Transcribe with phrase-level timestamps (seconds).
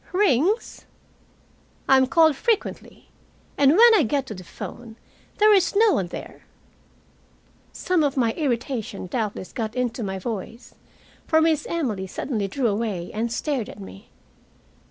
[0.13, 0.87] "Rings?"
[1.87, 3.09] "I am called frequently
[3.55, 4.95] and when I get to the phone,
[5.37, 6.45] there is no one there."
[7.71, 10.73] Some of my irritation doubtless got into my voice,
[11.27, 14.09] for Miss Emily suddenly drew away and stared at me.